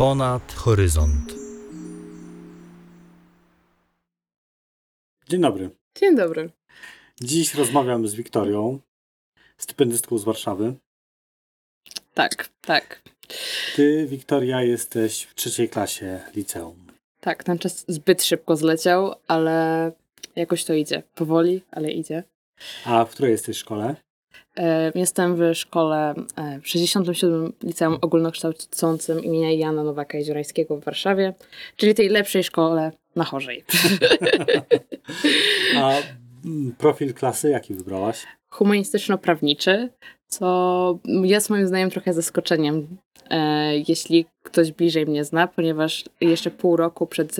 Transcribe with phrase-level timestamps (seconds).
[0.00, 1.34] Ponad horyzont.
[5.28, 5.70] Dzień dobry.
[5.98, 6.50] Dzień dobry.
[7.20, 8.78] Dziś rozmawiamy z Wiktorią,
[9.58, 10.74] stypendystką z Warszawy.
[12.14, 13.02] Tak, tak.
[13.76, 16.86] Ty, Wiktoria, jesteś w trzeciej klasie liceum.
[17.20, 19.92] Tak, ten czas zbyt szybko zleciał, ale
[20.36, 21.02] jakoś to idzie.
[21.14, 22.24] Powoli, ale idzie.
[22.84, 23.96] A w której jesteś szkole?
[24.56, 31.34] E, Jestem w szkole e, w 67 Liceum Ogólnokształcącym imienia Jana Nowaka Jeziorańskiego w Warszawie,
[31.76, 33.64] czyli tej lepszej szkole na Chorzej.
[35.76, 35.92] A
[36.44, 38.26] mm, profil klasy jaki wybrałaś?
[38.48, 39.88] Humanistyczno-prawniczy,
[40.26, 42.96] co jest moim zdaniem trochę zaskoczeniem,
[43.30, 47.36] e, jeśli ktoś bliżej mnie zna, ponieważ jeszcze pół roku przed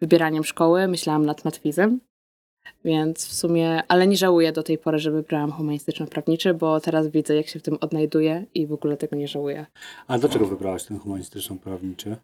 [0.00, 2.00] wybieraniem szkoły myślałam nad matwizem.
[2.84, 7.36] Więc w sumie, ale nie żałuję do tej pory, że wybrałam humanistyczno-prawniczy, bo teraz widzę,
[7.36, 9.66] jak się w tym odnajduję i w ogóle tego nie żałuję.
[10.06, 12.16] A dlaczego wybrałaś ten humanistyczno-prawniczy?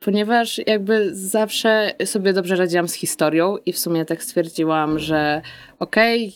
[0.00, 5.42] Ponieważ jakby zawsze sobie dobrze radziłam z historią i w sumie tak stwierdziłam, że
[5.78, 6.32] okej,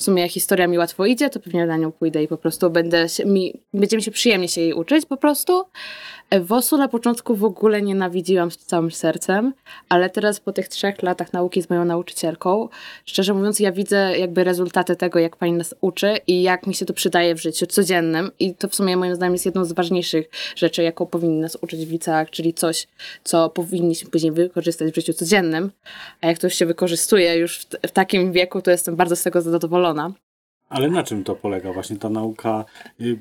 [0.00, 3.08] w sumie historia mi łatwo idzie, to pewnie na nią pójdę i po prostu będę
[3.08, 5.64] się, mi, będzie się przyjemnie się jej uczyć po prostu.
[6.40, 9.52] WOS-u na początku w ogóle nienawidziłam z całym sercem,
[9.88, 12.68] ale teraz po tych trzech latach nauki z moją nauczycielką,
[13.04, 16.86] szczerze mówiąc, ja widzę jakby rezultaty tego, jak pani nas uczy i jak mi się
[16.86, 20.30] to przydaje w życiu codziennym i to w sumie moim zdaniem jest jedną z ważniejszych
[20.56, 22.86] rzeczy, jaką powinni nas uczyć w liceach, czyli coś,
[23.24, 25.70] co powinniśmy później wykorzystać w życiu codziennym,
[26.20, 29.40] a jak to się wykorzystuje już w, w takim wieku, to jestem bardzo z tego
[29.42, 29.89] zadowolona.
[30.68, 32.64] Ale na czym to polega właśnie ta nauka?
[33.00, 33.18] Y,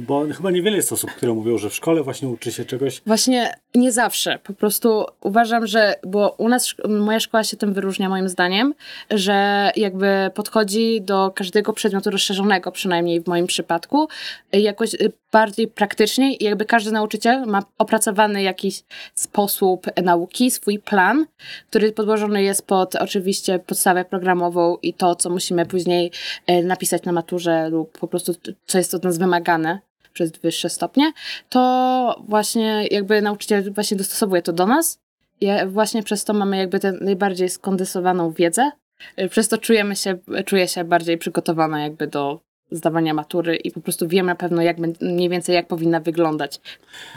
[0.00, 3.02] Bo chyba niewiele jest osób, które mówią, że w szkole właśnie uczy się czegoś.
[3.06, 4.38] Właśnie nie zawsze.
[4.38, 8.74] Po prostu uważam, że, bo u nas, moja szkoła się tym wyróżnia moim zdaniem,
[9.10, 14.08] że jakby podchodzi do każdego przedmiotu rozszerzonego, przynajmniej w moim przypadku,
[14.52, 18.82] jakoś y, bardziej praktycznie i jakby każdy nauczyciel ma opracowany jakiś
[19.14, 21.26] sposób nauki, swój plan,
[21.70, 26.10] który podłożony jest pod oczywiście podstawę programową i to, co musimy później
[26.50, 28.34] y, napisać na maturze lub po prostu
[28.66, 29.78] co jest od nas wymagane
[30.14, 31.12] przez wyższe stopnie,
[31.48, 34.98] to właśnie jakby nauczyciel właśnie dostosowuje to do nas.
[35.40, 38.70] I właśnie przez to mamy jakby tę najbardziej skondensowaną wiedzę.
[39.30, 42.40] Przez to czujemy się, czuję się bardziej przygotowana jakby do
[42.76, 46.60] zdawania matury i po prostu wiem na pewno jak, mniej więcej jak powinna wyglądać.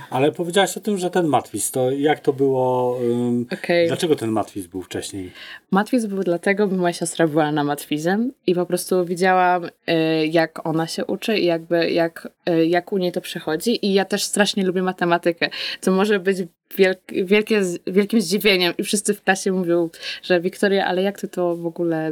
[0.09, 2.97] Ale powiedziałaś o tym, że ten matwiz, to jak to było?
[3.01, 3.87] ym, Okej.
[3.87, 5.31] Dlaczego ten matwiz był wcześniej?
[5.71, 10.67] Matwiz był dlatego, bo moja siostra była na matwizem i po prostu widziałam, y, jak
[10.67, 13.85] ona się uczy i jakby jak, y, jak u niej to przechodzi.
[13.85, 15.49] I ja też strasznie lubię matematykę,
[15.81, 16.37] co może być
[16.77, 18.73] wielk, wielkie, wielkim zdziwieniem.
[18.77, 19.89] I wszyscy w klasie mówią,
[20.23, 22.11] że Wiktoria, ale jak ty to w ogóle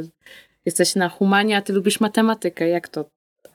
[0.64, 3.04] jesteś na humanie, a ty lubisz matematykę, jak to?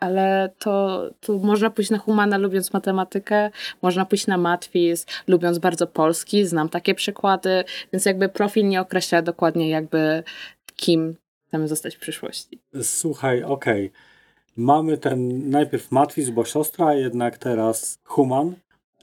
[0.01, 3.49] Ale to, to można pójść na humana lubiąc matematykę,
[3.81, 7.63] można pójść na matwiz lubiąc bardzo polski, znam takie przykłady,
[7.93, 10.23] więc jakby profil nie określa dokładnie jakby
[10.75, 11.15] kim
[11.47, 12.59] chcemy zostać w przyszłości.
[12.81, 13.91] Słuchaj, okej.
[14.57, 18.53] Mamy ten najpierw matwiz, bo siostra, jednak teraz human.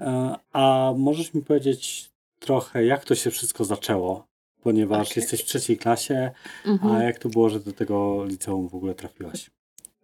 [0.00, 2.10] E, A możesz mi powiedzieć
[2.40, 4.26] trochę, jak to się wszystko zaczęło?
[4.62, 5.20] Ponieważ Okej.
[5.20, 6.30] jesteś w trzeciej klasie,
[6.66, 6.96] Mhm.
[6.96, 9.50] a jak to było, że do tego liceum w ogóle trafiłaś?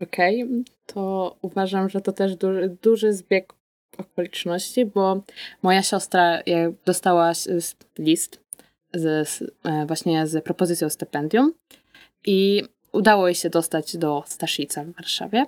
[0.03, 0.49] Okej,
[0.87, 3.55] to uważam, że to też duży, duży zbieg
[3.99, 5.23] okoliczności, bo
[5.63, 6.43] moja siostra e,
[6.85, 7.33] dostała
[7.99, 8.41] list
[8.95, 11.53] z, e, właśnie z propozycją stypendium
[12.27, 12.63] i
[12.93, 15.47] udało jej się dostać do Staszica w Warszawie.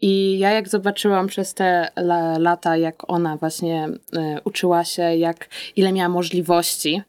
[0.00, 5.48] I ja jak zobaczyłam przez te la, lata, jak ona właśnie e, uczyła się, jak
[5.76, 7.02] ile miała możliwości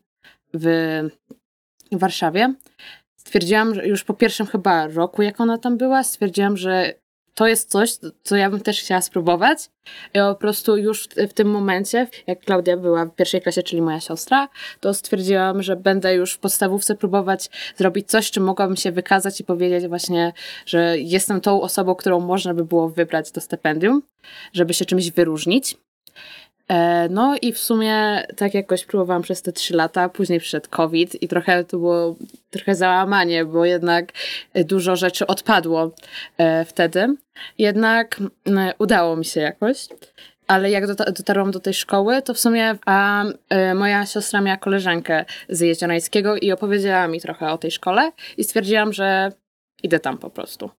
[0.54, 0.68] w
[1.92, 2.54] Warszawie,
[3.28, 6.94] stwierdziłam, że już po pierwszym chyba roku, jak ona tam była, stwierdziłam, że
[7.34, 9.70] to jest coś, co ja bym też chciała spróbować.
[10.14, 14.00] I po prostu już w, tym momencie, jak Klaudia była w pierwszej klasie, czyli moja
[14.00, 19.40] siostra, to stwierdziłam, że będę już w podstawówce próbować zrobić coś, czym mogłabym się wykazać
[19.40, 20.34] i powiedzieć właśnie,
[20.66, 24.02] że jestem tą osobą, którą można by było wybrać do stypendium,
[24.54, 25.78] żeby się czymś wyróżnić.
[26.68, 31.24] E, No i w sumie tak jakoś próbowałam przez te trzy lata, później przyszedł COVID
[31.24, 32.16] i trochę to było
[32.50, 34.12] trochę załamanie, bo jednak
[34.56, 35.92] dużo rzeczy odpadło
[36.38, 37.16] e, wtedy.
[37.58, 38.20] Jednak
[38.80, 39.88] udało mi się jakoś.
[40.48, 44.58] Ale jak dota- dotarłam do tej szkoły, to w sumie a, e, moja siostra miała
[44.58, 49.32] koleżankę z Jeziorańskiego i opowiedziała mi trochę o tej szkole i stwierdziłam, że
[49.84, 50.70] idę tam po prostu.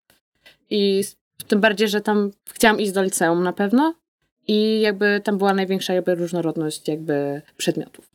[0.69, 1.03] I
[1.47, 3.93] tym bardziej, że tam chciałam iść do liceum na pewno
[4.47, 8.09] i jakby tam była największa jakby różnorodność jakby przedmiotów.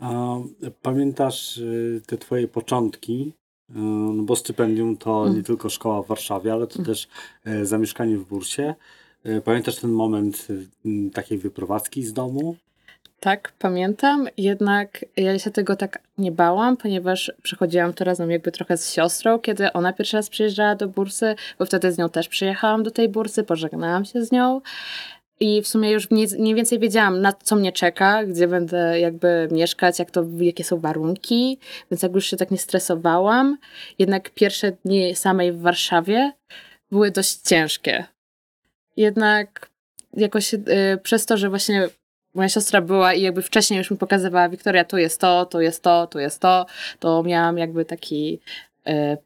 [0.00, 0.34] A
[0.82, 3.32] pamiętasz y, te twoje początki?
[3.70, 5.36] Y, No bo stypendium to Mm.
[5.36, 6.86] nie tylko szkoła w Warszawie, ale to Mm.
[6.86, 7.08] też
[7.44, 8.74] e, zamieszkanie w Bursie.
[9.24, 12.56] E, Pamiętasz ten moment y, takiej wyprowadzki z domu?
[13.20, 18.76] Tak, pamiętam, jednak ja się tego tak nie bałam, ponieważ przechodziłam to razem jakby trochę
[18.76, 22.82] z siostrą, kiedy ona pierwszy raz przyjeżdżała do bursy, bo wtedy z nią też przyjechałam
[22.82, 24.60] do tej bursy, pożegnałam się z nią
[25.40, 29.98] i w sumie już mniej, więcej wiedziałam, na co mnie czeka, gdzie będę jakby mieszkać,
[29.98, 31.58] jak to, jakie są warunki,
[31.90, 33.58] więc jakby już się tak nie stresowałam.
[33.98, 36.32] Jednak pierwsze dni samej w Warszawie
[36.90, 38.04] były dość ciężkie.
[38.96, 39.70] Jednak
[40.16, 40.58] jakoś y,
[41.02, 41.88] przez to, że właśnie
[42.34, 45.82] moja siostra była i jakby wcześniej już mi pokazywała, Wiktoria, tu jest to, tu jest
[45.82, 46.66] to, tu jest to,
[46.98, 48.40] to miałam jakby taki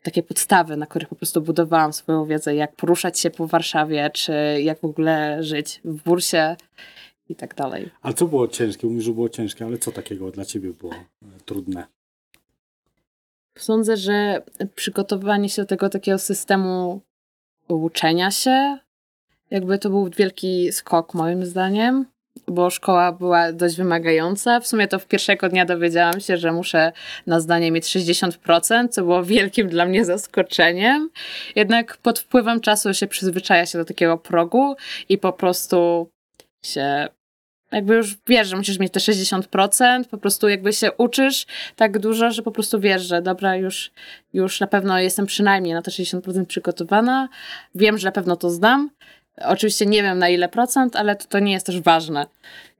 [0.02, 4.32] takie podstawy, na których po prostu budowałam swoją wiedzę, jak poruszać się po Warszawie, czy
[4.62, 6.56] jak w ogóle żyć w bursie
[7.28, 7.90] i tak dalej.
[8.02, 8.86] A co było ciężkie?
[8.86, 11.86] Mówisz, że było ciężkie, ale co takiego dla ciebie było e, trudne?
[13.58, 14.42] Sądzę, że
[14.74, 17.00] przygotowanie się do tego takiego systemu
[17.68, 18.78] uczenia się,
[19.50, 22.06] jakby to był wielki skok moim zdaniem
[22.48, 24.60] bo szkoła była dość wymagająca.
[24.60, 26.92] W sumie to w pierwszego dnia dowiedziałam się, że muszę
[27.26, 31.10] na zdanie mieć 60%, co było wielkim dla mnie zaskoczeniem.
[31.56, 34.76] Jednak pod wpływem czasu się przyzwyczaja się do takiego progu
[35.08, 36.10] i po prostu
[36.64, 37.08] się
[37.72, 41.46] jakby już wiesz, że musisz mieć te 60%, po prostu jakby się uczysz
[41.76, 43.90] tak dużo, że po prostu wiesz, że dobra, już,
[44.32, 47.28] już na pewno jestem przynajmniej na te 60% przygotowana,
[47.74, 48.90] wiem, że na pewno to zdam,
[49.36, 52.26] Oczywiście nie wiem na ile procent, ale to, to nie jest też ważne.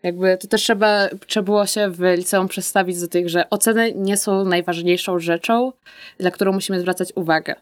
[0.03, 4.17] Jakby to też trzeba, trzeba było się w liceum przedstawić do tych, że oceny nie
[4.17, 5.73] są najważniejszą rzeczą,
[6.19, 7.55] dla którą musimy zwracać uwagę.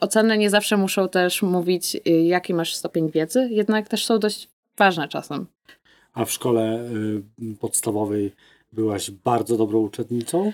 [0.00, 4.48] Oceny nie zawsze muszą też mówić, y, jaki masz stopień wiedzy, jednak też są dość
[4.76, 5.46] ważne czasem.
[6.14, 6.88] A w szkole
[7.42, 8.32] y, podstawowej
[8.72, 10.52] byłaś bardzo dobrą uczennicą?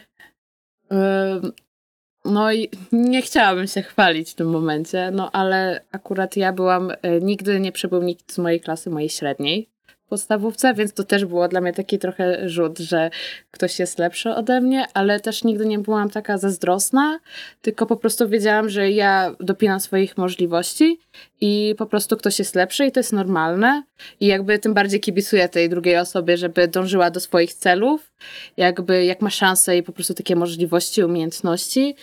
[2.25, 7.21] No i nie chciałabym się chwalić w tym momencie, no ale akurat ja byłam, e,
[7.21, 9.74] nigdy nie przybył nikt z mojej klasy, mojej średniej
[10.09, 13.11] podstawówce, więc to też było dla mnie taki trochę rzut, że
[13.51, 17.19] ktoś jest lepszy ode mnie, ale też nigdy nie byłam taka zazdrosna,
[17.62, 20.99] tylko po prostu wiedziałam, że ja dopinam swoich możliwości
[21.41, 23.83] i po prostu ktoś jest lepszy i to jest normalne
[24.21, 28.12] i jakby tym bardziej kibicuję tej drugiej osobie, żeby dążyła do swoich celów,
[28.57, 31.97] jakby jak ma szansę i po prostu takie możliwości, umiejętności,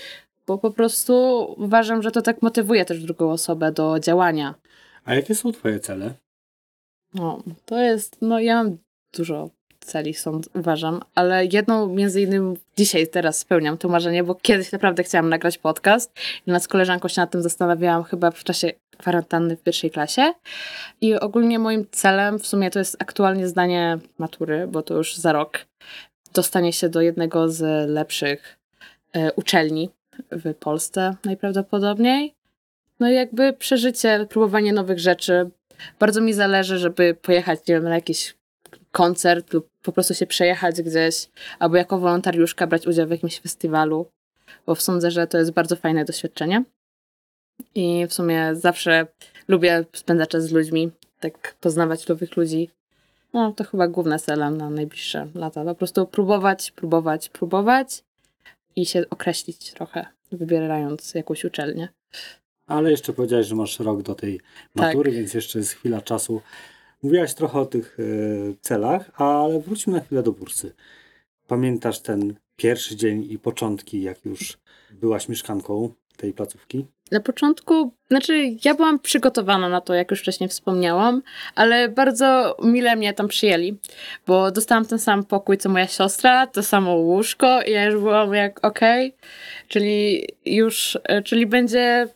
[0.48, 1.14] bo po prostu
[1.58, 4.56] uważam, że to tak motywuje też drugą osobę do działania.
[5.06, 6.14] A jakie są twoje cele?
[7.14, 8.78] No, to jest, no ja mam
[9.14, 9.50] dużo
[9.80, 15.04] celi, sąd, uważam, ale jedną między innymi dzisiaj, teraz spełniam to marzenie, bo kiedyś naprawdę
[15.04, 16.12] chciałam nagrać podcast
[16.48, 20.34] i nad koleżanką się nad tym zastanawiałam chyba w czasie kwarantanny w pierwszej klasie
[21.02, 25.34] i ogólnie moim celem w sumie to jest aktualnie zdanie matury, bo to już za
[25.34, 25.66] rok,
[26.34, 28.58] dostanie się do jednego z lepszych
[29.14, 29.90] e, uczelni
[30.32, 32.34] w Polsce najprawdopodobniej.
[33.00, 35.50] No i jakby przeżycie, próbowanie nowych rzeczy,
[36.00, 38.36] bardzo mi zależy, żeby pojechać, nie wiem, na jakiś
[38.92, 41.30] koncert lub po prostu się przejechać gdzieś,
[41.60, 44.08] albo jako wolontariuszka brać udział w jakimś festiwalu,
[44.66, 46.64] bo sądzę, że to jest bardzo fajne doświadczenie.
[47.76, 49.08] I w sumie zawsze
[49.48, 52.70] lubię spędzać czas z ludźmi, tak poznawać nowych ludzi.
[53.34, 55.64] No, to chyba główne cele na najbliższe lata.
[55.64, 58.04] Po prostu próbować, próbować, próbować
[58.76, 61.90] i się określić trochę, wybierając jakąś uczelnię.
[62.68, 64.40] Ale jeszcze powiedziałeś, że masz rok do tej
[64.76, 65.20] matury, tak.
[65.20, 66.42] więc jeszcze jest chwila czasu.
[67.04, 70.74] Mówiłaś trochę o tych y, celach, ale wróćmy na chwilę do bursy.
[71.48, 74.58] Pamiętasz ten pierwszy dzień i początki, jak już
[74.92, 76.86] byłaś mieszkanką tej placówki?
[77.12, 81.22] Na początku, znaczy ja byłam przygotowana na to, jak już wcześniej wspomniałam,
[81.56, 83.78] ale bardzo mile mnie tam przyjęli,
[84.28, 88.34] bo dostałam ten sam pokój co moja siostra, to samo łóżko i ja już byłam
[88.34, 89.20] jak okej, okay,
[89.68, 92.08] czyli już, e, czyli będzie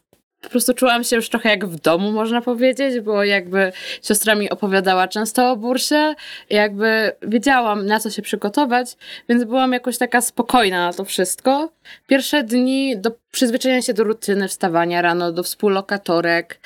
[0.45, 3.71] po prostu czułam się już trochę jak w domu, można powiedzieć, bo jakby
[4.03, 6.15] siostra mi opowiadała często o bursie,
[6.49, 8.97] jakby wiedziałam na co się przygotować,
[9.29, 11.69] więc byłam jakoś taka spokojna na to wszystko.
[12.07, 16.59] Pierwsze dni do przyzwyczajenia się do rutyny wstawania rano, do współlokatorek,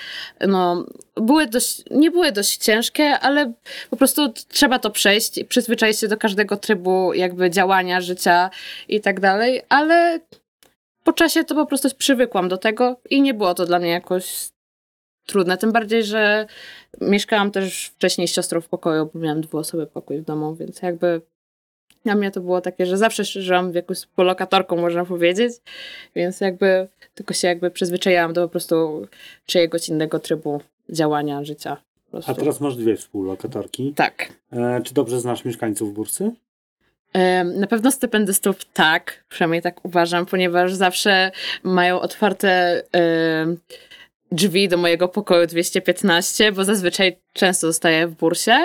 [0.48, 3.54] no, były dość, nie były dość ciężkie, ale
[3.90, 8.50] po prostu trzeba to przejść i przyzwyczaić się do każdego trybu jakby działania, życia
[8.88, 10.20] i tak dalej, ale
[11.10, 14.50] po czasie to po prostu przywykłam do tego i nie było to dla mnie jakoś
[15.26, 15.58] trudne.
[15.58, 16.48] Tym bardziej, że
[17.02, 21.22] mieszkałam też wcześniej z siostrą w pokoju, bo miałam dwuosobowy pokój w domu, więc jakby
[22.04, 25.54] dla mnie to było takie, że zawsze żyłam w jakąś współlokatorką, można powiedzieć,
[26.16, 29.08] więc jakby tylko się jakby przyzwyczaiłam do po prostu
[29.46, 31.78] czyjegoś innego trybu działania, życia.
[32.28, 33.94] A teraz masz dwie współlokatorki.
[33.96, 34.34] Tak.
[34.52, 36.32] E, czy dobrze znasz mieszkańców Bursy?
[37.46, 41.32] Na pewno stypendystów tak, przynajmniej tak uważam, ponieważ zawsze
[41.64, 42.82] mają otwarte
[44.32, 48.58] drzwi do mojego pokoju 215, bo zazwyczaj często zostaję w bursie.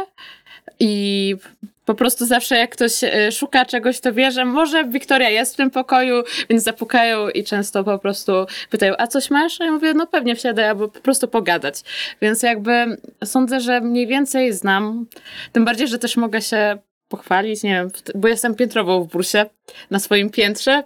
[0.81, 1.37] I
[1.85, 5.57] po prostu zawsze jak ktoś e, szuka czegoś, to wie, że może Wiktoria jest w
[5.57, 8.33] tym pokoju, więc zapukają i często po prostu
[8.71, 9.61] pytają, a coś masz?
[9.61, 11.81] A ja mówię, no pewnie wsiadaj, albo po prostu pogadać.
[12.23, 15.07] Więc jakby sądzę, że mniej więcej znam,
[15.53, 16.79] tym bardziej, że też mogę się
[17.17, 19.47] pochwalić, nie wiem, bo jestem piętrową w bursie
[19.91, 20.83] na swoim piętrze,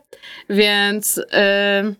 [0.50, 1.16] więc...
[1.16, 1.94] Yy,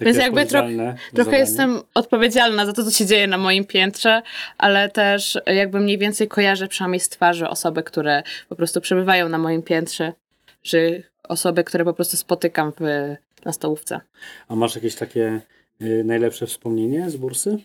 [0.00, 1.38] Więc jakby tro- Trochę zadanie.
[1.38, 4.22] jestem odpowiedzialna za to, co się dzieje na moim piętrze,
[4.58, 9.38] ale też jakby mniej więcej kojarzę przynajmniej z twarzy osoby, które po prostu przebywają na
[9.38, 10.12] moim piętrze,
[10.62, 13.14] czy osoby, które po prostu spotykam w,
[13.44, 14.00] na stołówce.
[14.48, 15.40] A masz jakieś takie
[15.82, 17.58] y, najlepsze wspomnienie z bursy?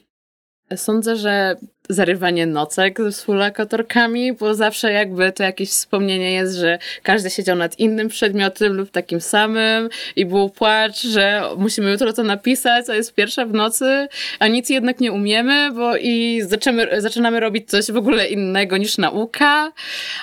[0.76, 1.56] Sądzę, że
[1.90, 7.80] zarywanie nocek z współlokatorkami, bo zawsze jakby to jakieś wspomnienie jest, że każdy siedział nad
[7.80, 13.14] innym przedmiotem lub takim samym i był płacz, że musimy jutro to napisać, a jest
[13.14, 14.08] pierwsza w nocy,
[14.40, 18.98] a nic jednak nie umiemy, bo i zaczynamy, zaczynamy robić coś w ogóle innego niż
[18.98, 19.72] nauka,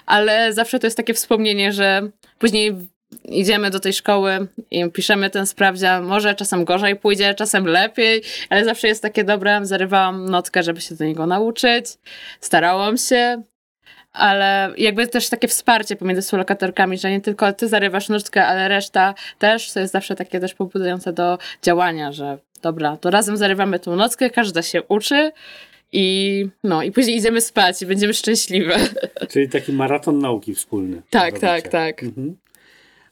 [0.07, 2.75] ale zawsze to jest takie wspomnienie, że później
[3.29, 6.05] idziemy do tej szkoły i piszemy ten sprawdzian.
[6.05, 9.61] Może czasem gorzej pójdzie, czasem lepiej, ale zawsze jest takie dobre.
[9.63, 11.87] Zarywałam notkę, żeby się do niego nauczyć.
[12.41, 13.43] Starałam się.
[14.13, 19.15] Ale jakby też takie wsparcie pomiędzy współlokatorkami, że nie tylko ty zarywasz nutkę, ale reszta
[19.39, 23.97] też, to jest zawsze takie też pobudzające do działania, że dobra, to razem zarywamy tą
[23.97, 25.33] nockę, każda się uczy
[25.93, 28.77] i no, i później idziemy spać i będziemy szczęśliwe.
[29.31, 31.03] Czyli taki maraton nauki wspólny.
[31.11, 32.03] tak, tak, tak.
[32.03, 32.37] Mhm.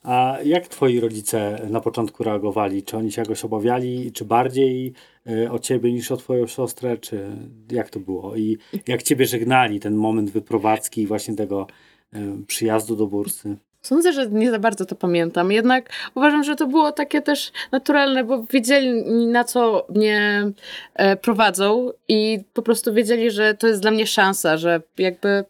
[0.04, 2.82] A jak twoi rodzice na początku reagowali?
[2.82, 4.92] Czy oni się jakoś obawiali, czy bardziej
[5.28, 7.26] y, o ciebie niż o twoją siostrę, czy
[7.72, 8.36] jak to było?
[8.36, 11.66] I jak ciebie żegnali ten moment wyprowadzki i właśnie tego
[12.14, 13.56] y, przyjazdu do bursy?
[13.82, 15.52] Sądzę, że nie za bardzo to pamiętam.
[15.52, 20.50] Jednak uważam, że to było takie też naturalne, bo wiedzieli na co mnie
[20.94, 25.44] e, prowadzą i po prostu wiedzieli, że to jest dla mnie szansa, że jakby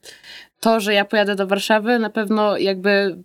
[0.60, 3.16] to, że ja pojadę do Warszawy na pewno jakby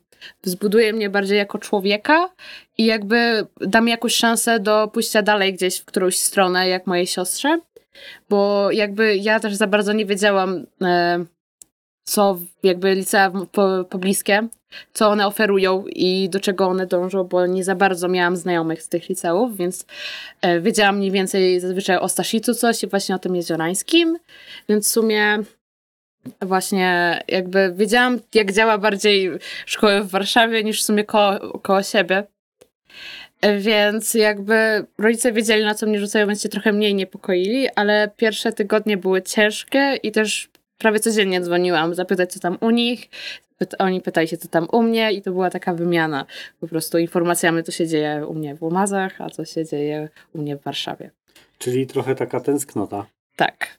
[0.43, 2.29] wzbuduje mnie bardziej jako człowieka
[2.77, 7.07] i jakby da mi jakąś szansę do pójścia dalej gdzieś w którąś stronę, jak mojej
[7.07, 7.59] siostrze,
[8.29, 11.25] bo jakby ja też za bardzo nie wiedziałam, e,
[12.03, 14.47] co jakby licea po, pobliskie,
[14.93, 18.89] co one oferują i do czego one dążą, bo nie za bardzo miałam znajomych z
[18.89, 19.85] tych liceów, więc
[20.41, 24.17] e, wiedziałam mniej więcej zazwyczaj o Staszicu coś i właśnie o tym jeziorańskim,
[24.69, 25.43] więc w sumie
[26.41, 29.31] właśnie jakby wiedziałam, jak działa bardziej
[29.65, 32.23] szkoły w Warszawie niż w sumie koło, koło siebie.
[33.59, 38.53] Więc jakby rodzice wiedzieli, na co mnie rzucają, więc się trochę mniej niepokoili, ale pierwsze
[38.53, 43.09] tygodnie były ciężkie i też prawie codziennie dzwoniłam zapytać, co tam u nich.
[43.79, 46.25] Oni pytali się, co tam u mnie i to była taka wymiana
[46.59, 50.37] po prostu informacjami, co się dzieje u mnie w Łomazach, a co się dzieje u
[50.41, 51.11] mnie w Warszawie.
[51.57, 53.05] Czyli trochę taka tęsknota.
[53.35, 53.77] Tak,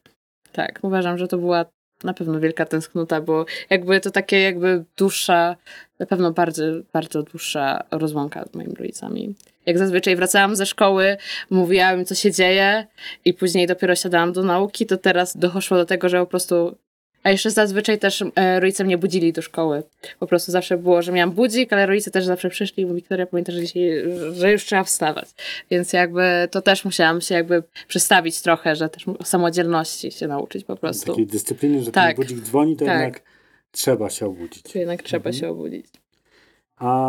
[0.52, 0.78] tak.
[0.82, 1.64] Uważam, że to była
[2.04, 5.56] na pewno wielka tęsknota, bo jakby to takie jakby dłuższa,
[5.98, 9.34] na pewno bardzo, bardzo dłuższa rozłąka z moimi rodzicami.
[9.66, 11.16] Jak zazwyczaj wracałam ze szkoły,
[11.50, 12.86] mówiłam im, co się dzieje
[13.24, 16.76] i później dopiero siadałam do nauki, to teraz doszło do tego, że po prostu...
[17.22, 19.82] A jeszcze zazwyczaj też e, rodzice mnie budzili do szkoły.
[20.18, 23.54] Po prostu zawsze było, że miałam budzik, ale rodzice też zawsze przyszli mówi, Wiktoria, pamiętasz,
[23.54, 23.90] że, dzisiaj,
[24.32, 25.28] że już trzeba wstawać.
[25.70, 30.76] Więc jakby to też musiałam się jakby przestawić trochę, że też samodzielności się nauczyć po
[30.76, 31.06] prostu.
[31.12, 32.16] Takiej dyscypliny, że Tak.
[32.16, 32.94] ten budzik dzwoni, to Tak.
[33.00, 33.22] jednak
[33.72, 34.62] trzeba się obudzić.
[34.62, 35.34] Czy jednak trzeba Mhm.
[35.34, 35.86] się obudzić.
[36.76, 37.06] A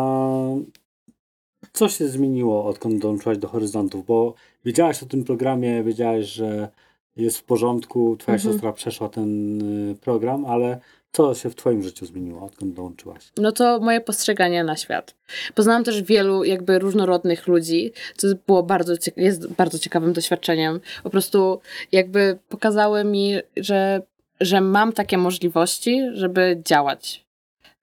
[1.72, 4.06] co się zmieniło, odkąd dołączyłaś do Horyzontów?
[4.06, 6.68] Bo wiedziałaś o tym programie, wiedziałaś, że
[7.16, 8.52] jest w porządku, twoja Mhm.
[8.52, 10.80] siostra przeszła ten y, program, ale
[11.12, 13.32] co się w twoim życiu zmieniło, odkąd dołączyłaś?
[13.36, 15.14] No to moje postrzeganie na świat.
[15.54, 20.80] Poznałam też wielu jakby różnorodnych ludzi, co było bardzo, jest bardzo ciekawym doświadczeniem.
[21.02, 21.60] Po prostu
[21.92, 24.02] jakby pokazały mi, że,
[24.40, 27.24] że mam takie możliwości, żeby działać.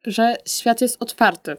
[0.05, 1.57] Że świat jest otwarty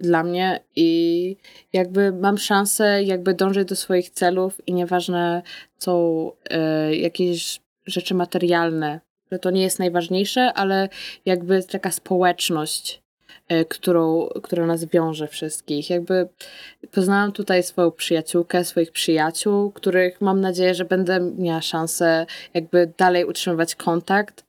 [0.00, 1.36] dla mnie i
[1.72, 5.42] jakby mam szansę jakby dążyć do swoich celów i nieważne
[5.78, 9.00] są e, jakieś rzeczy materialne,
[9.32, 10.88] że to nie jest najważniejsze, ale
[11.24, 13.02] jakby taka społeczność,
[13.48, 15.90] e, którą, która nas wiąże wszystkich.
[15.90, 16.28] Jakby
[16.90, 23.24] poznałam tutaj swoją przyjaciółkę, swoich przyjaciół, których mam nadzieję, że będę miała szansę jakby dalej
[23.24, 24.43] utrzymywać kontakt.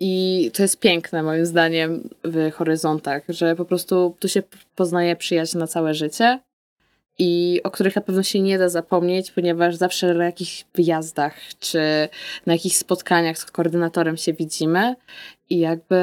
[0.00, 4.42] I to jest piękne moim zdaniem w horyzontach, że po prostu tu się
[4.74, 6.40] poznaje przyjaźń na całe życie
[7.18, 12.08] i o których na pewno się nie da zapomnieć, ponieważ zawsze na jakichś wyjazdach czy
[12.46, 14.94] na jakichś spotkaniach z koordynatorem się widzimy
[15.50, 15.96] i jakby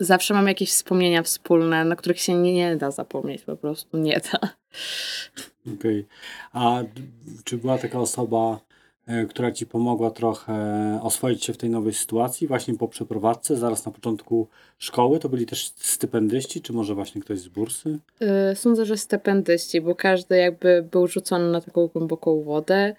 [0.00, 4.20] zawsze mam jakieś wspomnienia wspólne, na których się nie, nie da zapomnieć, po prostu nie
[4.32, 4.38] da.
[5.74, 6.06] Okej.
[6.52, 7.02] A d-
[7.44, 8.60] czy była taka osoba,
[9.28, 10.54] która ci pomogła trochę
[11.02, 14.48] oswoić się w tej nowej sytuacji, właśnie po przeprowadzce, zaraz na początku
[14.78, 15.18] szkoły?
[15.18, 17.98] To byli też stypendyści, czy może właśnie ktoś z bursy?
[18.52, 22.94] Y, Sądzę, że stypendyści, bo każdy jakby był rzucony na taką głęboką wodę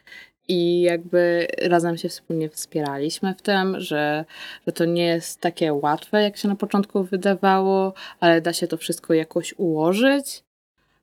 [0.48, 4.26] i jakby razem się wspólnie wspieraliśmy w tym, że,
[4.68, 8.78] że to nie jest takie łatwe, jak się na początku wydawało, ale da się to
[8.78, 10.44] wszystko jakoś ułożyć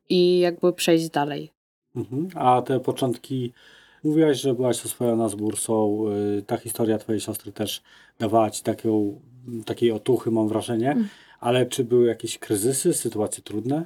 [0.09, 1.51] i jakby przejść dalej.
[1.97, 2.29] Mhm.
[2.35, 3.53] A te początki,
[4.05, 6.05] mówiłaś, że byłaś oswojona z bursą.
[6.39, 7.83] y, Ta historia twojej siostry też
[8.19, 9.21] dawała ci taką,
[9.65, 10.91] takiej otuchy, mam wrażenie.
[10.91, 11.09] Mm.
[11.41, 13.85] Ale czy były jakieś kryzysy, sytuacje trudne?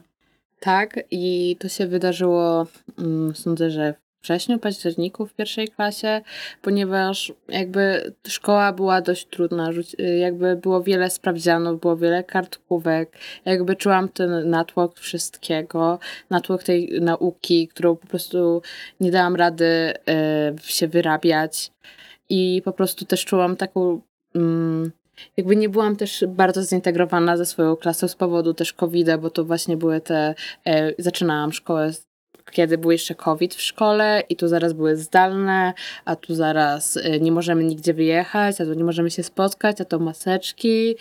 [0.60, 2.66] Tak, i to się wydarzyło,
[2.98, 6.20] mm, sądzę, że wrześniu, październiku w pierwszej klasie,
[6.62, 9.70] ponieważ jakby szkoła była dość trudna,
[10.18, 13.12] jakby było wiele sprawdzianów, było wiele kartkówek,
[13.44, 15.98] jakby czułam ten natłok wszystkiego,
[16.30, 18.62] natłok tej nauki, którą po prostu
[19.00, 19.94] nie dałam rady
[20.64, 21.72] y, się wyrabiać.
[22.28, 24.00] I po prostu też czułam taką...
[24.34, 24.92] Mm,
[25.36, 29.44] jakby nie byłam też bardzo zintegrowana ze swoją klasą z powodu też covid bo to
[29.44, 30.34] właśnie były te,
[30.66, 32.07] e, zaczynałam szkołę z-
[32.50, 35.72] kiedy był jeszcze COVID w szkole i tu zaraz były zdalne,
[36.04, 39.84] a tu zaraz e, nie możemy nigdzie wyjechać, a tu nie możemy się spotkać, a
[39.84, 40.96] to maseczki,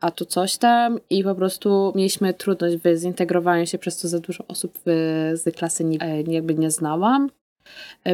[0.00, 4.18] a tu coś tam i po prostu mieliśmy trudność w zintegrowaniu się, przez to za
[4.18, 7.30] dużo osób w, z klasy nie, e, jakby nie znałam,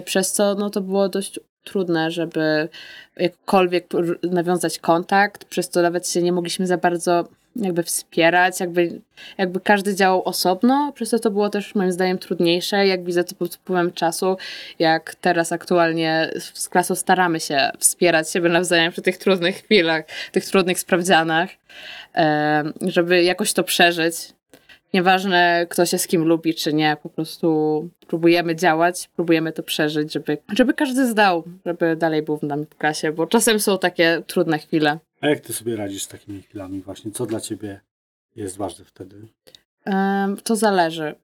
[0.04, 2.68] przez co no to było dość trudne, żeby
[3.16, 3.86] jakkolwiek
[4.22, 9.00] nawiązać kontakt, przez to nawet się nie mogliśmy za bardzo jakby wspierać, jakby,
[9.38, 13.34] jakby każdy działał osobno, przez to to było też moim zdaniem trudniejsze, jak widzę to
[13.34, 14.36] pod wpływem czasu,
[14.78, 20.44] jak teraz aktualnie z klasą staramy się wspierać siebie nawzajem przy tych trudnych chwilach, tych
[20.44, 21.50] trudnych sprawdzianach,
[22.80, 24.14] żeby jakoś to przeżyć.
[24.94, 30.12] Nieważne, kto się z kim lubi, czy nie, po prostu próbujemy działać, próbujemy to przeżyć,
[30.12, 34.22] żeby, żeby każdy zdał, żeby dalej był w nami w klasie, bo czasem są takie
[34.26, 34.98] trudne chwile.
[35.20, 37.10] A jak ty sobie radzisz z takimi chwilami właśnie?
[37.10, 37.80] Co dla ciebie
[38.36, 39.16] jest ważne wtedy?
[40.44, 41.14] To zależy.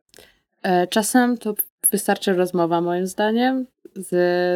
[0.62, 1.54] E, Czasem to
[1.90, 3.66] wystarczy rozmowa, moim zdaniem,
[3.96, 4.10] z,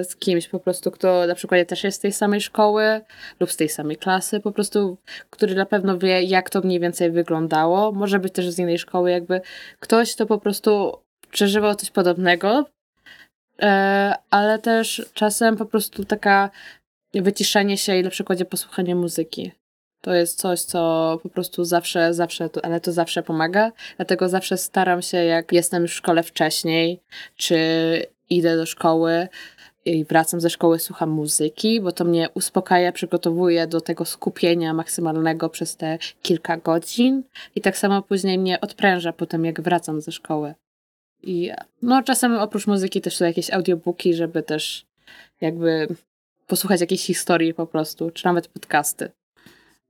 [0.08, 3.00] z kimś po prostu, kto na przykład też jest z tej samej szkoły
[3.40, 4.96] lub z tej samej klasy, po prostu,
[5.30, 7.92] który na pewno wie, jak to mniej więcej wyglądało.
[7.92, 9.40] Może być też z innej szkoły, jakby
[9.80, 10.98] ktoś, to po prostu
[11.30, 12.64] przeżywał coś podobnego,
[13.62, 16.50] e, ale też czasem po prostu taka
[17.14, 19.52] wyciszenie się i na przykładzie posłuchanie muzyki.
[20.00, 23.72] To jest coś, co po prostu zawsze, zawsze, ale to zawsze pomaga.
[23.96, 27.00] Dlatego zawsze staram się, jak jestem w szkole wcześniej,
[27.36, 27.58] czy
[28.30, 29.28] idę do szkoły
[29.84, 35.48] i wracam ze szkoły, słucham muzyki, bo to mnie uspokaja, przygotowuje do tego skupienia maksymalnego
[35.48, 37.22] przez te kilka godzin.
[37.54, 40.54] I tak samo później mnie odpręża potem, jak wracam ze szkoły.
[41.22, 41.50] I
[41.82, 44.86] no, czasem oprócz muzyki też są jakieś audiobooki, żeby też
[45.40, 45.88] jakby
[46.48, 49.10] posłuchać jakiejś historii po prostu, czy nawet podcasty.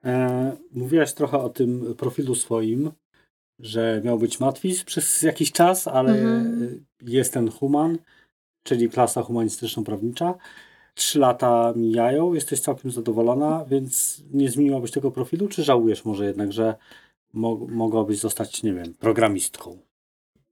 [0.05, 2.93] E, mówiłaś trochę o tym profilu swoim,
[3.59, 6.85] że miał być matwiz przez jakiś czas, ale Mhm.
[7.03, 7.99] jest ten human,
[8.63, 10.35] czyli klasa humanistyczno-prawnicza.
[10.95, 16.53] Trzy lata mijają, jesteś całkiem zadowolona, więc nie zmieniłabyś tego profilu, czy żałujesz może jednak,
[16.53, 16.75] że
[17.33, 19.79] mo mogłabyś zostać, nie wiem, programistką?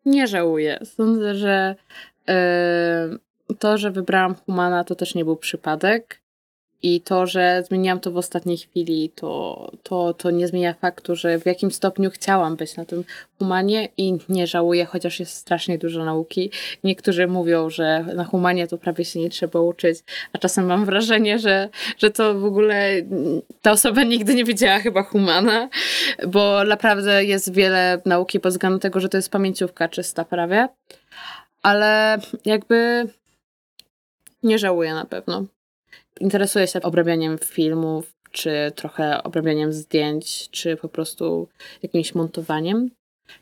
[0.05, 0.79] Nie żałuję.
[0.85, 1.77] Sądzę, że
[2.29, 3.19] yy,
[3.59, 6.21] to, że wybrałam Humana, to też nie był przypadek.
[6.83, 11.39] I to, że zmieniłam to w ostatniej chwili, to, to, to nie zmienia faktu, że
[11.39, 13.05] w jakim stopniu chciałam być na tym
[13.39, 16.51] humanie i nie żałuję, chociaż jest strasznie dużo nauki.
[16.85, 19.99] Niektórzy mówią, że na humanie to prawie się nie trzeba uczyć,
[20.33, 22.93] a czasem mam wrażenie, że, że to w ogóle
[23.63, 25.69] ta osoba nigdy nie widziała chyba humana,
[26.29, 30.69] bo naprawdę jest wiele nauki pod względem tego, że to jest pamięciówka czysta prawie.
[31.63, 33.09] Ale jakby
[34.47, 35.45] nie żałuję na pewno
[36.21, 41.49] interesuję się obrabianiem filmów, czy trochę obrabianiem zdjęć, czy po prostu
[41.83, 42.91] jakimś montowaniem,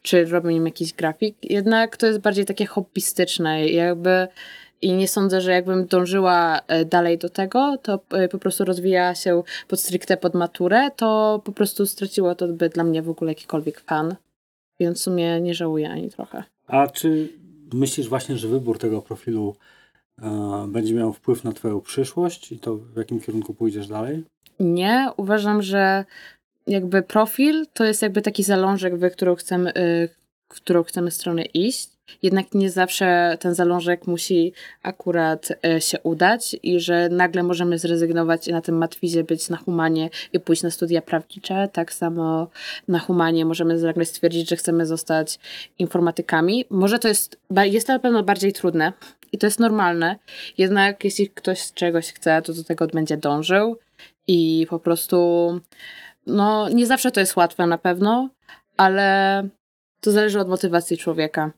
[0.02, 1.36] czy robieniem jakichś grafik.
[1.42, 4.28] Jednak to jest bardziej takie hobbystyczne, jakby
[4.82, 9.14] i nie sądzę, że jakbym dążyła e, dalej do tego, to e, po prostu rozwijała
[9.14, 13.30] się pod stricte pod maturę, to po prostu straciło to by dla mnie w ogóle
[13.30, 14.16] jakikolwiek fan.
[14.80, 16.44] Więc w sumie nie żałuję ani trochę.
[16.66, 17.28] A czy
[17.72, 19.56] myślisz właśnie, że wybór tego profilu
[20.68, 24.24] będzie miał wpływ na twoją przyszłość i to w jakim kierunku pójdziesz dalej?
[24.60, 26.04] Nie, uważam, że
[26.66, 30.08] jakby profil to jest jakby taki zalążek, w którą chcemy, y,
[30.48, 31.90] w którą chcemy stronę iść.
[32.22, 38.48] Jednak nie zawsze ten zalążek musi akurat y, się udać i że nagle możemy zrezygnować
[38.48, 41.68] i na tym matwizie być na humanie i pójść na studia prawnicze.
[41.72, 42.48] Tak samo
[42.88, 45.38] na humanie możemy nagle stwierdzić, że chcemy zostać
[45.78, 46.64] informatykami.
[46.70, 48.92] Może to jest, jest to na pewno bardziej trudne
[49.34, 50.16] i to jest normalne.
[50.58, 53.76] Jednak jeśli ktoś czegoś chce, to do tego będzie dążył
[54.26, 55.16] i po prostu
[56.26, 58.28] no nie zawsze to jest łatwe na pewno,
[58.76, 59.48] ale
[60.00, 61.52] to zależy od motywacji człowieka.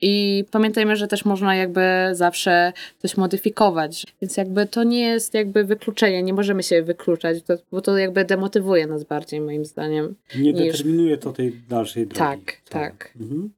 [0.00, 1.80] I pamiętajmy, że też można jakby
[2.12, 4.06] zawsze coś modyfikować.
[4.20, 7.38] Więc jakby to nie jest jakby wykluczenie, nie możemy się wykluczać,
[7.72, 10.14] bo to jakby demotywuje nas bardziej moim zdaniem.
[10.38, 12.18] Nie niż- determinuje to tej dalszej drogi.
[12.18, 12.84] Tak, wcale.
[12.90, 13.12] tak.
[13.20, 13.50] Mhm.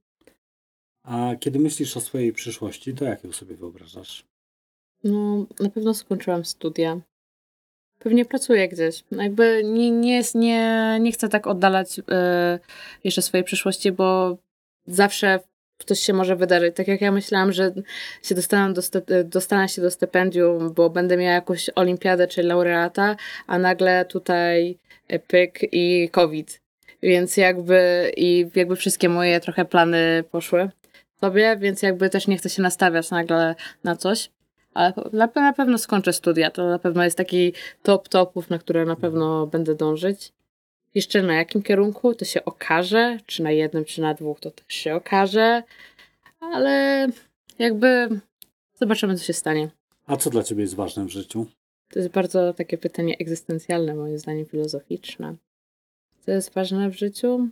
[1.05, 4.25] A kiedy myślisz o swojej przyszłości, to jak ją sobie wyobrażasz?
[5.05, 7.01] No, na pewno skończyłam studia.
[7.99, 9.05] Pewnie pracuję gdzieś.
[9.11, 12.59] No Jakby nie, nie, jest- nie, nie chcę tak oddalać e,
[13.05, 14.37] jeszcze swojej przyszłości, bo
[14.87, 15.41] zawsze
[15.87, 16.77] coś się może wydarzyć.
[16.77, 17.75] Tak jak ja myślałam, że
[18.23, 18.83] się dostanę, do
[19.25, 24.79] dostanę się do stypendium, bo będę miała jakąś olimpiadę czy laureata, a nagle tutaj
[25.27, 26.61] pyk i COVID.
[27.03, 30.71] Więc jakby i jakby wszystkie moje trochę plany poszły
[31.25, 34.31] sobie, więc jakby też nie chcę się nastawiać nagle na coś.
[34.75, 36.51] Ale na, na pewno skończę studia.
[36.51, 40.33] To na pewno jest taki top topów, na które na pewno będę dążyć.
[40.95, 44.67] Jeszcze na jakim kierunku to się okaże, czy na jednym, czy na dwóch, to też
[44.69, 45.63] się okaże.
[46.41, 47.07] Ale
[47.59, 48.09] jakby
[48.75, 49.71] zobaczymy, co się stanie.
[50.07, 51.47] A co dla ciebie jest ważne w życiu?
[51.89, 55.35] To jest bardzo takie pytanie egzystencjalne, moim zdaniem filozoficzne.
[56.21, 57.49] Co jest ważne w życiu?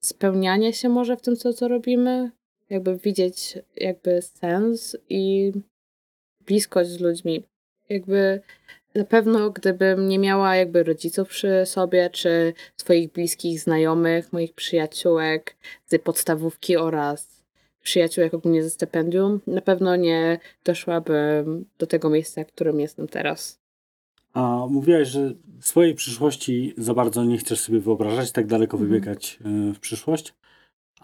[0.00, 2.30] Spełnianie się może w tym, co, co robimy.
[2.74, 5.52] Jakby widzieć jakby sens i
[6.46, 7.42] bliskość z ludźmi.
[7.88, 8.40] Jakby
[8.94, 15.56] na pewno, gdybym nie miała jakby rodziców przy sobie, czy swoich bliskich znajomych, moich przyjaciółek
[15.86, 17.44] z podstawówki oraz
[17.82, 23.58] przyjaciółek ogólnie ze stypendium, na pewno nie doszłabym do tego miejsca, w którym jestem teraz.
[24.32, 28.90] A mówiłaś, że swojej przyszłości za bardzo nie chcesz sobie wyobrażać, tak daleko Mhm.
[28.90, 29.38] wybiegać
[29.70, 30.34] y, w przyszłość.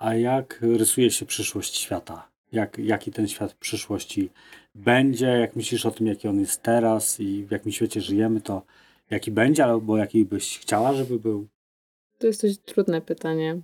[0.01, 2.29] A jak rysuje się przyszłość świata?
[2.53, 4.31] Jak, jaki ten świat w przyszłości
[4.75, 5.27] będzie?
[5.27, 8.63] Jak myślisz o tym, jaki on jest teraz i w jakim świecie żyjemy, to
[9.11, 11.49] jaki będzie, albo jaki byś chciała, żeby był?
[12.19, 13.61] To jest dość trudne pytanie.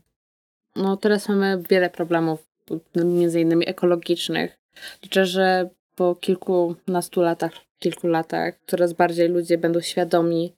[0.76, 2.48] No teraz mamy wiele problemów,
[2.94, 4.58] między innymi ekologicznych.
[5.02, 10.52] Liczę, że po kilkunastu latach, kilku latach coraz bardziej ludzie będą świadomi,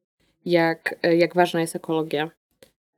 [0.44, 2.30] jak, jak ważna jest ekologia.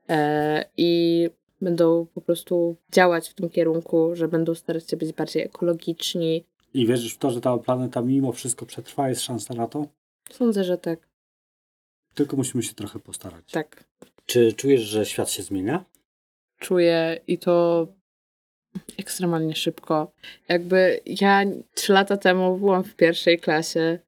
[0.08, 5.42] E, I będą po prostu działać w tym kierunku, że będą starać się być bardziej
[5.42, 6.44] ekologiczni.
[6.74, 9.08] I wierzysz w to, że ta planeta mimo wszystko przetrwa?
[9.08, 9.86] Jest szansa na to?
[10.30, 11.08] Sądzę, że tak.
[12.14, 13.50] Tylko musimy się trochę postarać.
[13.50, 13.84] Tak.
[14.26, 15.84] Czy czujesz, że świat się zmienia?
[16.60, 17.86] czuję i to
[18.98, 20.12] ekstremalnie szybko.
[20.48, 21.42] Jakby ja
[21.74, 23.98] trzy lata temu byłam w pierwszej klasie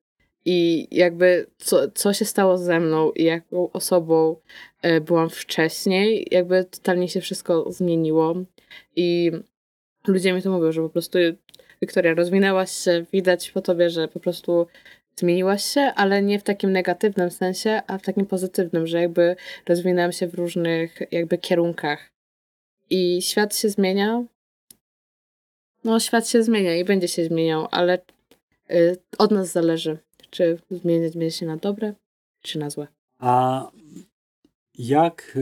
[0.44, 4.36] i jakby co, co się stało ze mną i jaką osobą
[4.82, 8.34] e, byłam wcześniej, jakby totalnie się wszystko zmieniło
[8.96, 9.32] i
[10.06, 11.18] ludzie mi to mówią, że po prostu
[11.82, 14.66] Wiktoria, rozwinęłaś się, widać po tobie, że po prostu
[15.16, 19.36] zmieniłaś się, ale nie w takim negatywnym sensie, a w takim pozytywnym, że jakby
[19.68, 22.10] rozwinęłam się w różnych jakby kierunkach.
[22.90, 24.24] I świat się zmienia.
[25.84, 27.98] No, świat się zmienia i będzie się zmieniał, ale
[28.70, 29.98] y, od nas zależy,
[30.32, 31.94] czy zmieniać będzie się na dobre,
[32.42, 32.86] czy na złe.
[33.18, 33.70] A
[34.78, 35.38] jak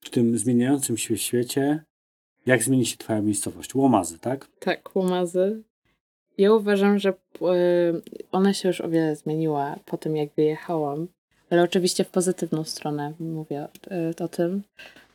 [0.00, 1.84] w tym zmieniającym się świecie,
[2.46, 3.74] jak zmieni się twoja miejscowość?
[3.74, 4.48] Łomazy, tak?
[4.60, 5.62] Tak, łomazy.
[6.38, 7.14] Ja uważam, że y,
[8.32, 11.08] ona się już o wiele zmieniła po tym, jak wyjechałam.
[11.50, 13.68] Ale oczywiście w pozytywną stronę mówię
[14.20, 14.62] y, o tym,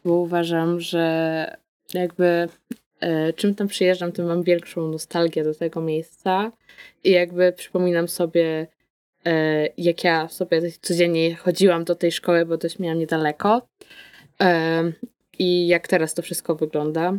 [0.05, 1.57] bo uważam, że
[1.93, 2.49] jakby
[3.03, 6.51] y, czym tam przyjeżdżam, tym mam większą nostalgię do tego miejsca
[7.03, 8.67] i jakby przypominam sobie,
[9.77, 13.61] jak ja sobie codziennie chodziłam do tej szkoły, bo też miałam niedaleko
[14.41, 14.45] y,
[15.39, 17.11] i jak teraz to wszystko wygląda.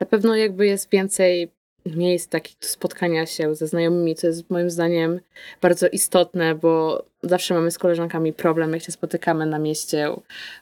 [0.00, 1.50] Na pewno jakby jest więcej
[1.86, 5.20] miejsc takich do spotkania się ze znajomymi, co jest moim zdaniem
[5.60, 10.10] bardzo istotne, bo zawsze mamy z koleżankami problem, jak się spotykamy na mieście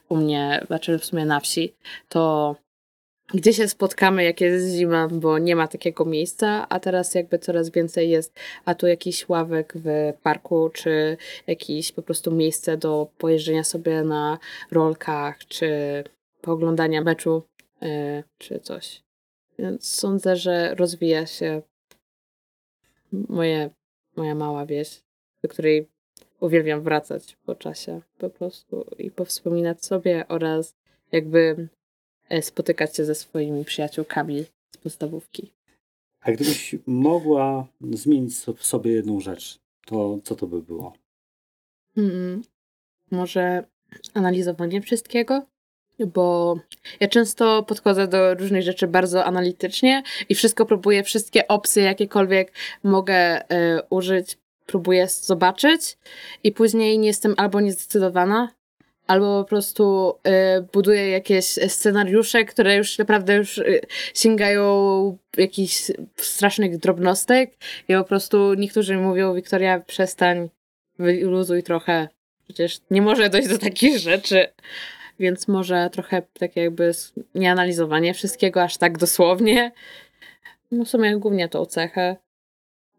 [0.09, 1.73] u mnie, znaczy w sumie na wsi,
[2.09, 2.55] to
[3.33, 7.69] gdzie się spotkamy, jak jest zima, bo nie ma takiego miejsca, a teraz jakby coraz
[7.69, 13.63] więcej jest, a tu jakiś ławek w parku, czy jakieś po prostu miejsce do pojeżdżenia
[13.63, 14.37] sobie na
[14.71, 16.03] rolkach, czy
[16.41, 17.43] pooglądania meczu,
[17.81, 19.01] yy, czy coś.
[19.59, 21.61] Więc sądzę, że rozwija się
[23.11, 23.69] moje,
[24.15, 25.01] moja mała wieś,
[25.43, 25.87] do której
[26.39, 30.75] uwielbiam wracać po czasie po prostu i powspominać sobie oraz
[31.11, 31.67] jakby
[32.41, 35.51] spotykać się ze swoimi przyjaciółkami z podstawówki.
[36.21, 40.93] A gdybyś mogła zmienić w sobie jedną rzecz, to co to by było?
[41.97, 42.41] Mm,
[43.11, 43.63] może
[44.13, 45.45] analizowanie wszystkiego?
[46.05, 46.59] bo
[46.99, 52.51] ja często podchodzę do różnych rzeczy bardzo analitycznie i wszystko próbuję, wszystkie opcje jakiekolwiek
[52.83, 53.45] mogę y,
[53.89, 55.97] użyć, próbuję zobaczyć
[56.43, 58.49] i później nie jestem albo niezdecydowana,
[59.09, 63.81] albo po prostu y, buduję jakieś scenariusze, które już naprawdę już y,
[64.13, 67.51] sięgają jakichś strasznych drobnostek
[67.87, 70.49] i po prostu niektórzy mówią, Wiktoria, przestań,
[70.99, 72.07] wyluzuj trochę,
[72.43, 74.47] przecież nie może dojść do takich rzeczy.
[75.19, 76.91] Więc może trochę tak jakby
[77.35, 79.71] nieanalizowanie wszystkiego aż tak dosłownie.
[80.71, 82.15] No w sumie głównie tą cechę.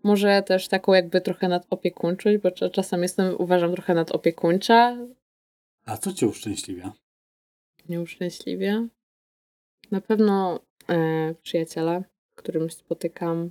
[0.03, 4.97] Może też taką jakby trochę nadopiekuńczość, bo czasem jestem, uważam, trochę nadopiekuńcza.
[5.85, 6.93] A co cię uszczęśliwia?
[7.89, 8.87] Nie uszczęśliwia?
[9.91, 13.51] Na pewno e, przyjaciela, którym spotykam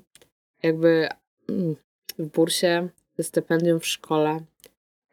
[0.63, 1.07] jakby
[1.49, 1.75] mm,
[2.17, 4.39] w bursie, ze stypendium w szkole,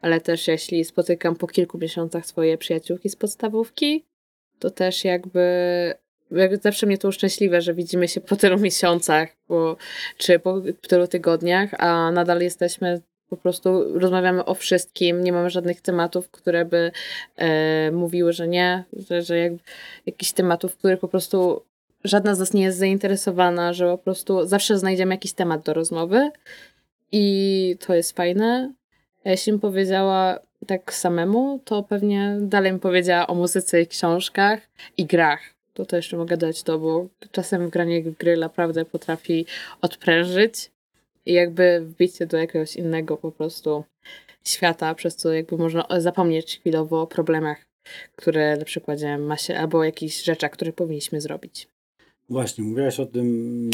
[0.00, 4.05] ale też jeśli spotykam po kilku miesiącach swoje przyjaciółki z podstawówki,
[4.59, 5.44] to też jakby,
[6.31, 9.76] jakby zawsze mnie to uszczęśliwe, że widzimy się po tylu miesiącach, bo,
[10.18, 15.80] czy po tylu tygodniach, a nadal jesteśmy po prostu rozmawiamy o wszystkim, nie mamy żadnych
[15.80, 16.92] tematów, które by
[17.36, 19.52] e, mówiły, że nie, że, że jak,
[20.06, 21.62] jakichś tematów, których po prostu
[22.04, 26.30] żadna z nas nie jest zainteresowana, że po prostu zawsze znajdziemy jakiś temat do rozmowy
[27.12, 28.72] i to jest fajne.
[29.24, 34.60] Jeśli bym powiedziała tak samemu, to pewnie dalej bym powiedziała o muzyce i książkach
[34.96, 35.40] i grach.
[35.74, 39.46] To to jeszcze mogę dać to, bo czasem granie w gry naprawdę potrafi
[39.80, 40.70] odprężyć
[41.26, 43.84] i jakby wbić do jakiegoś innego po prostu
[44.44, 47.66] świata, przez co jakby można zapomnieć chwilowo o problemach,
[48.16, 51.68] które na przykładzie ma się, albo o jakichś rzeczach, które powinniśmy zrobić.
[52.28, 53.70] Właśnie, mówiłaś o tym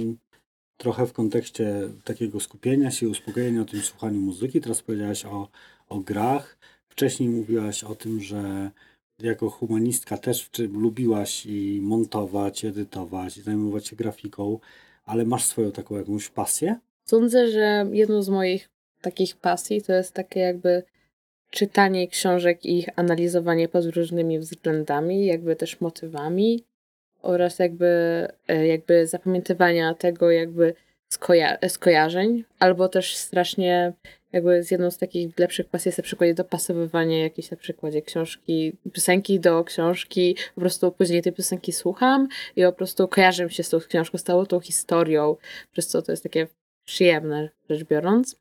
[0.76, 4.60] trochę w kontekście takiego skupienia się, uspokojenia o tym słuchaniu muzyki.
[4.60, 5.48] Teraz powiedziałaś o,
[5.88, 6.58] o grach.
[6.88, 8.70] Wcześniej mówiłaś o tym, że
[9.18, 14.58] jako humanistka też lubiłaś i montować, edytować, i zajmować się grafiką,
[15.04, 16.80] ale masz swoją taką jakąś pasję?
[17.04, 18.68] Sądzę, że jedną z moich
[19.00, 20.82] takich pasji to jest takie jakby
[21.50, 26.64] czytanie książek i ich analizowanie pod różnymi względami, jakby też motywami
[27.22, 27.86] oraz jakby,
[28.48, 30.74] e, jakby zapamiętywania tego jakby
[31.08, 33.92] skoja skojarzeń, albo też strasznie
[34.32, 38.72] jakby z jedną z takich lepszych pasji jest na przykład dopasowywanie jakiejś na przykładzie książki,
[38.92, 43.68] piosenki do książki, po prostu później tej piosenki słucham i po prostu kojarzę się z
[43.68, 45.36] tą książką, z całą tą historią,
[45.72, 46.46] przez co to jest takie
[46.84, 48.36] przyjemne rzecz biorąc.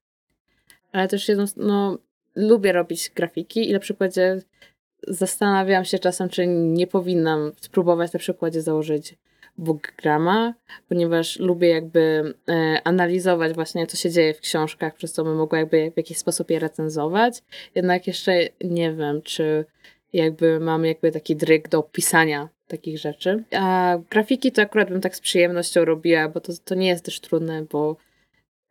[0.91, 1.97] Ale też jedną, no,
[2.36, 4.41] lubię robić grafiki i na przykładzie
[5.08, 9.15] zastanawiam się czasem, czy nie powinnam spróbować na przykładzie założyć
[9.58, 10.54] bookgrama,
[10.89, 15.60] ponieważ lubię jakby e, analizować właśnie, co się dzieje w książkach, przez co bym mogła
[15.60, 17.43] jakby w jakiś sposób je recenzować.
[17.75, 19.65] Jednak jeszcze nie wiem, czy
[20.13, 23.43] jakby mam jakby taki dryg do pisania takich rzeczy.
[23.51, 27.19] A grafiki to akurat bym tak z przyjemnością robiła, bo to, to nie jest też
[27.19, 27.95] trudne, bo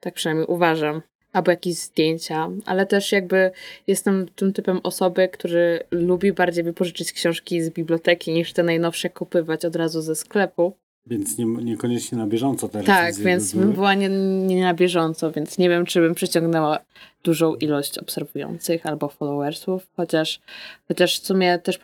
[0.01, 3.51] tak przynajmniej uważam albo jakieś zdjęcia, ale też jakby
[3.87, 9.65] jestem tym typem osoby, który lubi bardziej wypożyczyć książki z biblioteki niż te najnowsze kupywać
[9.65, 10.73] od razu ze sklepu.
[11.07, 12.87] Więc nie, niekoniecznie na bieżąco teraz.
[12.87, 14.09] Tak, więc bym była nie,
[14.47, 16.79] nie na bieżąco, więc nie wiem, czy bym przyciągnęła
[17.25, 20.41] dużą ilość obserwujących albo followersów, chociaż,
[20.89, 21.79] chociaż w sumie też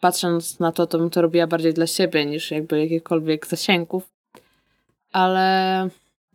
[0.00, 4.10] patrząc na to, to bym to robiła bardziej dla siebie niż jakby jakichkolwiek zasięgów.
[5.12, 5.88] Ale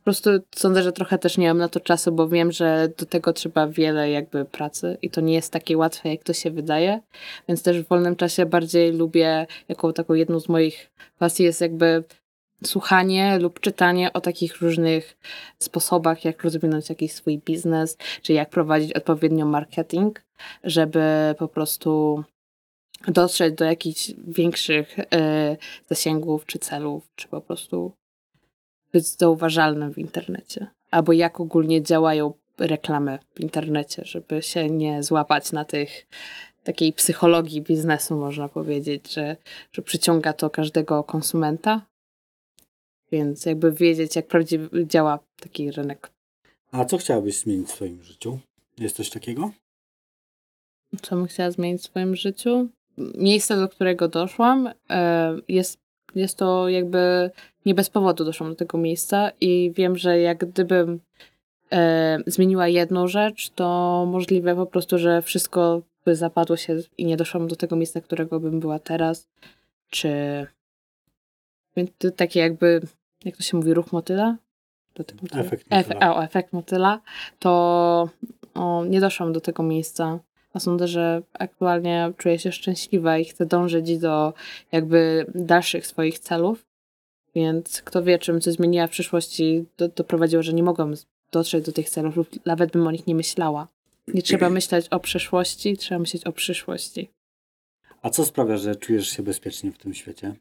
[0.08, 3.34] prostu sądzę, że trochę też nie mam na to czasu, bo wiem, że do tego
[3.34, 7.02] trzeba wiele jakby pracy i to nie jest takie łatwe, jak to się wydaje.
[7.48, 12.04] Więc też w wolnym czasie bardziej lubię, jaką taką jedną z moich pasji jest jakby
[12.65, 15.17] słuchanie lub czytanie o takich różnych
[15.60, 20.24] sposobach, jak rozwinąć jakiś swój biznes, czy jak prowadzić odpowiednio marketing,
[20.63, 22.24] żeby po prostu
[23.08, 25.06] dotrzeć do jakichś większych y,
[25.89, 27.91] zasięgów czy celów, czy po prostu
[28.98, 30.68] być zauważalnym w internecie.
[30.92, 36.08] Albo jak ogólnie działają reklamy w internecie, żeby się nie złapać na tych
[36.64, 39.38] takiej psychologii biznesu, można powiedzieć, że,
[39.72, 41.86] że przyciąga to każdego konsumenta.
[43.12, 46.12] Więc jakby wiedzieć, jak prawdziwie działa taki rynek.
[46.72, 48.40] A co chciałabyś zmienić w swoim życiu?
[48.78, 49.52] Jest coś takiego?
[51.02, 52.68] Co bym chciała zmienić w swoim życiu?
[53.18, 55.80] Miejsce, do którego doszłam, e, jest,
[56.18, 57.32] jest to jakby
[57.66, 61.00] nie bez powodu doszłam do tego miejsca i wiem, że jak gdybym
[61.72, 67.18] e, zmieniła jedną rzecz, to możliwe po prostu, że wszystko by zapadło się i nie
[67.18, 69.28] doszłam do tego miejsca, którego bym była teraz.
[69.90, 70.10] Czy
[71.78, 72.82] więc takie jakby,
[73.26, 74.38] jak to się mówi, ruch motyla?
[75.00, 75.22] Efekt
[75.72, 75.80] motyla.
[75.80, 77.02] Efe, o, efekt motyla.
[77.40, 78.10] To
[78.54, 80.20] o, nie doszłam do tego miejsca
[80.58, 84.34] a sądzę, że aktualnie czuję się szczęśliwa i chcę dążyć do
[84.72, 86.65] jakby dalszych swoich celów.
[87.36, 90.93] Więc kto wie, czym coś zmieniła w przyszłości, do, doprowadziło, że nie mogłam
[91.32, 93.67] dotrzeć do tych celów lub nawet bym o nich nie myślała.
[94.08, 97.10] Nie trzeba myśleć o przeszłości, trzeba myśleć o przyszłości.
[98.02, 100.36] A co sprawia, że czujesz się bezpiecznie w tym świecie?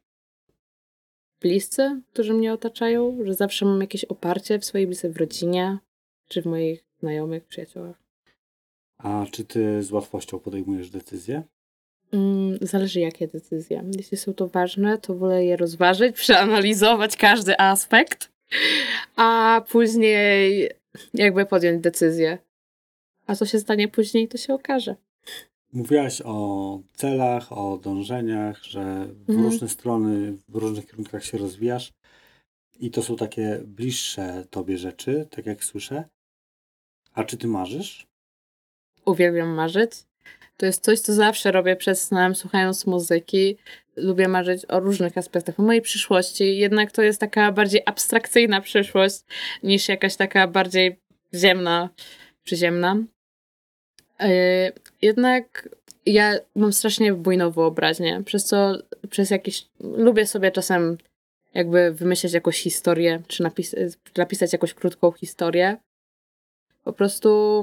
[1.40, 5.78] Bliscy, którzy mnie otaczają, że zawsze mam jakieś oparcie w swojej blisce w rodzinie,
[6.28, 8.05] czy w moich znajomych, przyjaciołach.
[8.98, 11.42] A czy ty z łatwością podejmujesz decyzje?
[12.12, 13.84] Mm, zależy jakie decyzje.
[13.96, 18.32] Jeśli są to ważne, to wolę je rozważyć, przeanalizować każdy aspekt,
[19.16, 20.70] a później
[21.14, 22.38] jakby podjąć decyzję.
[23.26, 24.96] A co się stanie później, to się okaże.
[25.72, 29.42] Mówiłaś o celach, o dążeniach, że w Mhm.
[29.44, 31.92] różne strony, w różnych kierunkach się rozwijasz
[32.80, 36.04] i to są takie bliższe tobie rzeczy, tak jak słyszę.
[37.14, 38.06] A czy ty marzysz?
[39.06, 39.92] Uwielbiam marzyć.
[40.56, 43.56] To jest coś, co zawsze robię przed snem, słuchając muzyki.
[43.96, 49.20] Lubię marzyć o różnych aspektach mojej przyszłości, jednak to jest taka bardziej abstrakcyjna przyszłość
[49.62, 50.98] niż jakaś taka bardziej
[51.34, 51.88] ziemna,
[52.44, 52.96] przyziemna.
[54.20, 54.28] Yy,
[55.02, 55.68] jednak
[56.06, 58.74] ja mam strasznie bujną wyobraźnię, przez co
[59.10, 59.66] przez jakiś.
[59.80, 60.98] Lubię sobie czasem
[61.54, 65.76] jakby wymyśleć jakąś historię, czy napis- napisać jakąś krótką historię.
[66.84, 67.62] Po prostu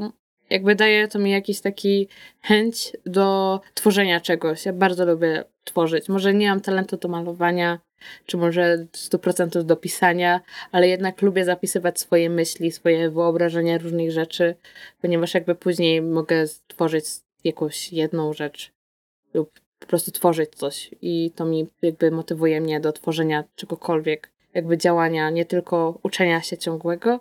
[0.49, 2.07] jakby daje to mi jakiś taki
[2.41, 4.65] chęć do tworzenia czegoś.
[4.65, 6.09] Ja bardzo lubię tworzyć.
[6.09, 7.79] Może nie mam talentu do malowania,
[8.25, 14.55] czy może 100% do pisania, ale jednak lubię zapisywać swoje myśli, swoje wyobrażenia różnych rzeczy,
[15.01, 17.05] ponieważ jakby później mogę stworzyć
[17.43, 18.71] jakąś jedną rzecz
[19.33, 24.77] lub po prostu tworzyć coś i to mi jakby motywuje mnie do tworzenia czegokolwiek, jakby
[24.77, 27.19] działania, nie tylko uczenia się ciągłego,